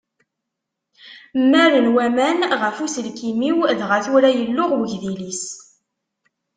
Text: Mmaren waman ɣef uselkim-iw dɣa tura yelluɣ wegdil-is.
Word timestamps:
Mmaren 1.41 1.87
waman 1.95 2.39
ɣef 2.61 2.77
uselkim-iw 2.85 3.57
dɣa 3.79 3.97
tura 4.05 4.29
yelluɣ 4.37 4.71
wegdil-is. 4.75 5.43